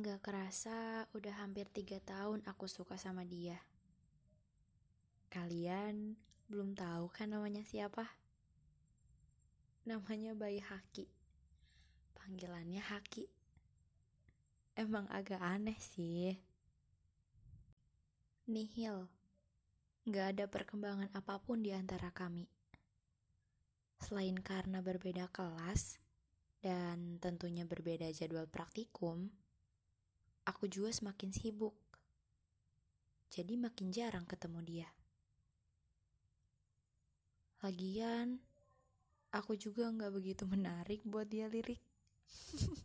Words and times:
Nggak 0.00 0.24
kerasa 0.24 1.04
udah 1.12 1.44
hampir 1.44 1.68
tiga 1.68 2.00
tahun 2.00 2.40
aku 2.48 2.64
suka 2.64 2.96
sama 2.96 3.20
dia. 3.20 3.60
Kalian 5.28 6.16
belum 6.48 6.72
tahu 6.72 7.12
kan 7.12 7.28
namanya 7.28 7.60
siapa? 7.60 8.08
Namanya 9.84 10.32
Bayi 10.32 10.64
Haki. 10.64 11.04
Panggilannya 12.16 12.80
Haki. 12.80 13.28
Emang 14.72 15.04
agak 15.12 15.44
aneh 15.44 15.76
sih. 15.76 16.32
Nihil. 18.48 19.04
Nggak 20.08 20.26
ada 20.32 20.44
perkembangan 20.48 21.12
apa 21.12 21.44
pun 21.44 21.60
di 21.60 21.76
antara 21.76 22.08
kami. 22.08 22.48
Selain 24.00 24.40
karena 24.40 24.80
berbeda 24.80 25.28
kelas, 25.28 26.00
dan 26.64 27.20
tentunya 27.20 27.68
berbeda 27.68 28.08
jadwal 28.16 28.48
praktikum, 28.48 29.28
aku 30.60 30.68
juga 30.68 30.92
semakin 30.92 31.32
sibuk. 31.32 31.72
Jadi 33.32 33.56
makin 33.56 33.88
jarang 33.88 34.28
ketemu 34.28 34.60
dia. 34.60 34.88
Lagian, 37.64 38.36
aku 39.32 39.56
juga 39.56 39.88
nggak 39.88 40.12
begitu 40.12 40.44
menarik 40.44 41.00
buat 41.08 41.24
dia 41.32 41.48
lirik. 41.48 41.80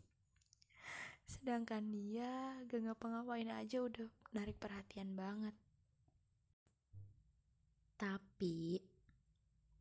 Sedangkan 1.36 1.84
dia 1.92 2.56
gak 2.64 2.80
ngapa-ngapain 2.80 3.52
aja 3.52 3.84
udah 3.84 4.08
narik 4.32 4.56
perhatian 4.56 5.12
banget. 5.12 5.52
Tapi, 8.00 8.80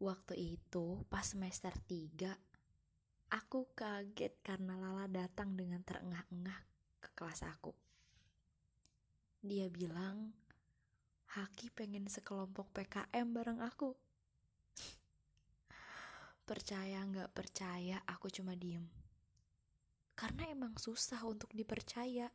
waktu 0.04 0.60
itu 0.60 1.08
pas 1.08 1.24
semester 1.24 1.72
3, 1.72 2.28
aku 3.32 3.72
kaget 3.72 4.36
karena 4.44 4.76
Lala 4.76 5.08
datang 5.08 5.56
dengan 5.56 5.80
terengah-engah 5.80 6.60
ke 7.00 7.10
kelas 7.16 7.48
aku. 7.48 7.85
Dia 9.46 9.70
bilang, 9.70 10.34
Haki 11.38 11.70
pengen 11.70 12.10
sekelompok 12.10 12.74
PKM 12.74 13.30
bareng 13.30 13.62
aku. 13.62 13.94
percaya 16.50 17.06
nggak 17.06 17.30
percaya, 17.30 18.02
aku 18.10 18.34
cuma 18.34 18.58
diem. 18.58 18.90
Karena 20.18 20.50
emang 20.50 20.74
susah 20.82 21.22
untuk 21.30 21.54
dipercaya. 21.54 22.34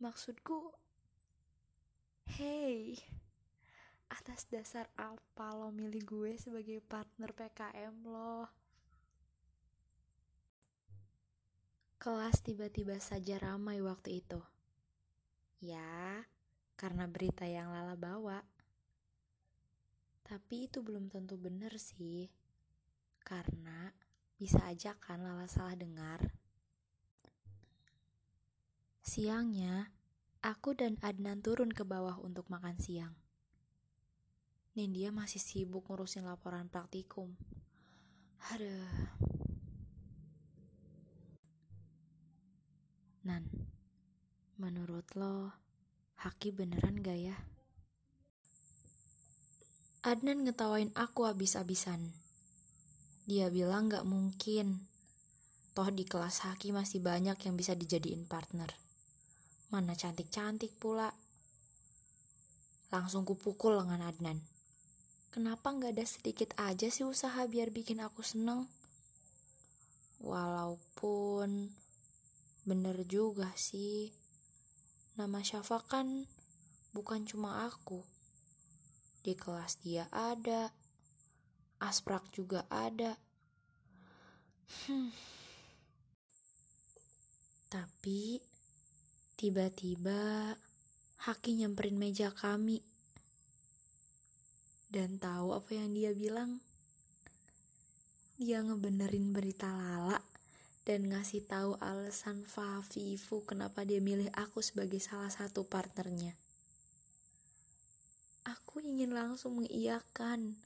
Maksudku, 0.00 0.72
hey, 2.40 2.96
atas 4.08 4.48
dasar 4.48 4.88
apa 4.96 5.52
lo 5.52 5.68
milih 5.68 6.08
gue 6.08 6.32
sebagai 6.40 6.80
partner 6.80 7.36
PKM 7.36 7.96
lo? 8.08 8.48
Kelas 12.00 12.40
tiba-tiba 12.40 12.96
saja 12.96 13.36
ramai 13.36 13.84
waktu 13.84 14.24
itu. 14.24 14.40
Ya, 15.58 16.22
karena 16.78 17.10
berita 17.10 17.42
yang 17.42 17.74
Lala 17.74 17.98
bawa. 17.98 18.38
Tapi 20.22 20.70
itu 20.70 20.84
belum 20.84 21.10
tentu 21.10 21.34
benar 21.34 21.74
sih. 21.80 22.30
Karena 23.24 23.90
bisa 24.38 24.62
aja 24.70 24.94
kan 24.94 25.24
Lala 25.24 25.50
salah 25.50 25.74
dengar. 25.74 26.30
Siangnya, 29.02 29.90
aku 30.44 30.76
dan 30.78 31.00
Adnan 31.02 31.42
turun 31.42 31.74
ke 31.74 31.82
bawah 31.82 32.20
untuk 32.22 32.46
makan 32.52 32.76
siang. 32.78 33.16
Nindia 34.78 35.10
masih 35.10 35.42
sibuk 35.42 35.90
ngurusin 35.90 36.22
laporan 36.22 36.70
praktikum. 36.70 37.34
Aduh. 38.54 39.37
Menurut 44.58 45.06
lo, 45.14 45.54
Haki 46.18 46.50
beneran 46.50 46.98
gak 46.98 47.14
ya? 47.14 47.36
Adnan 50.02 50.42
ngetawain 50.42 50.90
aku 50.98 51.30
abis-abisan. 51.30 52.10
Dia 53.30 53.54
bilang 53.54 53.86
gak 53.86 54.02
mungkin. 54.02 54.82
Toh 55.78 55.88
di 55.94 56.02
kelas 56.02 56.42
Haki 56.42 56.74
masih 56.74 56.98
banyak 56.98 57.38
yang 57.38 57.54
bisa 57.54 57.78
dijadiin 57.78 58.26
partner. 58.26 58.74
Mana 59.70 59.94
cantik-cantik 59.94 60.74
pula. 60.82 61.14
Langsung 62.90 63.22
kupukul 63.22 63.78
lengan 63.78 64.02
Adnan. 64.02 64.42
Kenapa 65.30 65.70
gak 65.70 65.94
ada 65.94 66.02
sedikit 66.02 66.50
aja 66.58 66.90
sih 66.90 67.06
usaha 67.06 67.46
biar 67.46 67.70
bikin 67.70 68.02
aku 68.02 68.26
seneng? 68.26 68.66
Walaupun 70.18 71.70
Bener 72.68 73.00
juga 73.08 73.48
sih. 73.56 74.12
Nama 75.18 75.42
Syafa 75.42 75.82
kan 75.82 76.30
bukan 76.94 77.26
cuma 77.26 77.66
aku. 77.66 78.06
Di 79.26 79.34
kelas 79.34 79.82
dia 79.82 80.06
ada. 80.14 80.70
Asprak 81.82 82.30
juga 82.30 82.62
ada. 82.70 83.18
Hmm. 84.86 85.10
Tapi 87.66 88.38
tiba-tiba 89.34 90.54
Haki 91.26 91.58
nyamperin 91.58 91.98
meja 91.98 92.30
kami. 92.30 92.78
Dan 94.86 95.18
tahu 95.18 95.50
apa 95.50 95.74
yang 95.74 95.98
dia 95.98 96.14
bilang? 96.14 96.62
Dia 98.38 98.62
ngebenerin 98.62 99.34
berita 99.34 99.66
Lala 99.66 100.27
dan 100.88 101.12
ngasih 101.12 101.44
tahu 101.44 101.76
alasan 101.84 102.48
Fafifu 102.48 103.44
kenapa 103.44 103.84
dia 103.84 104.00
milih 104.00 104.32
aku 104.32 104.64
sebagai 104.64 104.96
salah 105.04 105.28
satu 105.28 105.68
partnernya. 105.68 106.32
Aku 108.48 108.80
ingin 108.80 109.12
langsung 109.12 109.60
mengiyakan. 109.60 110.56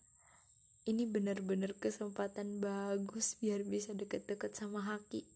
Ini 0.87 1.11
benar-benar 1.11 1.75
kesempatan 1.75 2.63
bagus 2.63 3.35
biar 3.43 3.67
bisa 3.67 3.99
deket-deket 3.99 4.55
sama 4.55 4.87
Haki. 4.87 5.27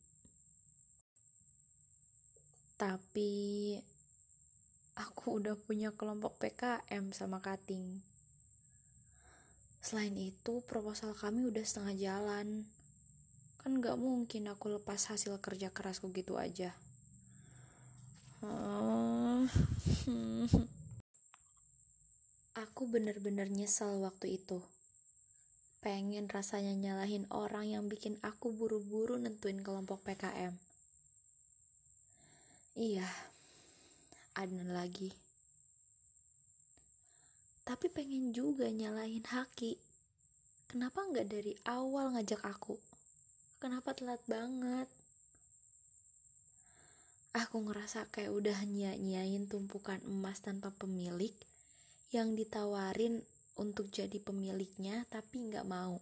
Tapi 2.78 3.34
aku 4.94 5.42
udah 5.42 5.58
punya 5.58 5.90
kelompok 5.98 6.38
PKM 6.38 7.10
sama 7.10 7.42
Kating. 7.42 8.06
Selain 9.82 10.14
itu, 10.14 10.62
proposal 10.62 11.10
kami 11.10 11.50
udah 11.50 11.62
setengah 11.66 11.94
jalan 11.98 12.70
kan 13.66 13.82
gak 13.82 13.98
mungkin 13.98 14.46
aku 14.46 14.78
lepas 14.78 15.10
hasil 15.10 15.42
kerja 15.42 15.74
kerasku 15.74 16.14
gitu 16.14 16.38
aja. 16.38 16.70
Aku 22.54 22.86
bener-bener 22.86 23.50
nyesel 23.50 23.98
waktu 24.06 24.38
itu. 24.38 24.62
Pengen 25.82 26.30
rasanya 26.30 26.78
nyalahin 26.78 27.26
orang 27.34 27.66
yang 27.66 27.90
bikin 27.90 28.22
aku 28.22 28.54
buru-buru 28.54 29.18
nentuin 29.18 29.58
kelompok 29.58 29.98
PKM 30.06 30.54
iya 32.78 33.10
Adnan 34.38 34.70
lagi. 34.70 35.10
Tapi 37.66 37.90
pengen 37.90 38.30
juga 38.30 38.70
nyalahin 38.70 39.26
Haki. 39.26 39.74
Kenapa 40.70 41.02
nggak 41.02 41.26
dari 41.26 41.56
awal 41.66 42.14
ngajak 42.14 42.46
aku 42.46 42.78
kenapa 43.56 43.96
telat 43.96 44.20
banget? 44.28 44.88
Aku 47.36 47.68
ngerasa 47.68 48.08
kayak 48.08 48.32
udah 48.32 48.58
nyia-nyiain 48.64 49.44
tumpukan 49.44 50.00
emas 50.08 50.40
tanpa 50.40 50.72
pemilik 50.72 51.32
yang 52.08 52.32
ditawarin 52.32 53.20
untuk 53.60 53.92
jadi 53.92 54.16
pemiliknya 54.20 55.04
tapi 55.12 55.44
nggak 55.52 55.68
mau. 55.68 56.00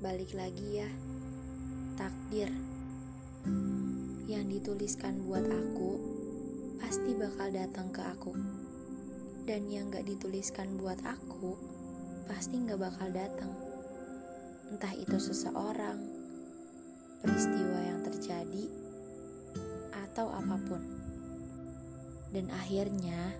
Balik 0.00 0.32
lagi 0.32 0.80
ya, 0.80 0.88
takdir 2.00 2.48
yang 4.24 4.48
dituliskan 4.48 5.20
buat 5.28 5.44
aku 5.44 6.17
pasti 6.78 7.12
bakal 7.18 7.50
datang 7.50 7.90
ke 7.90 8.02
aku. 8.02 8.32
Dan 9.44 9.66
yang 9.68 9.90
gak 9.90 10.06
dituliskan 10.06 10.78
buat 10.78 10.98
aku, 11.02 11.58
pasti 12.30 12.62
gak 12.62 12.78
bakal 12.78 13.08
datang. 13.10 13.52
Entah 14.70 14.94
itu 14.94 15.16
seseorang, 15.16 15.98
peristiwa 17.24 17.78
yang 17.82 18.00
terjadi, 18.04 18.64
atau 19.92 20.30
apa 20.30 20.56
pun. 20.68 20.82
Dan 22.30 22.52
akhirnya, 22.52 23.32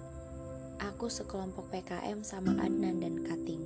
aku 0.81 1.12
sekelompok 1.12 1.69
PKM 1.69 2.25
sama 2.25 2.56
Adnan 2.58 3.05
dan 3.05 3.20
Kating. 3.23 3.64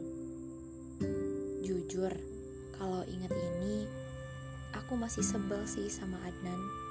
Jujur, 1.63 2.11
kalau 2.75 3.07
inget 3.07 3.31
ini, 3.31 3.87
aku 4.75 4.99
masih 4.99 5.23
sebel 5.23 5.63
sih 5.65 5.87
sama 5.87 6.19
Adnan 6.27 6.82